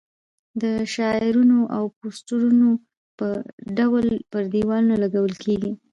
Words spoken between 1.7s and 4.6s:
او پوسټرونو په ډول پر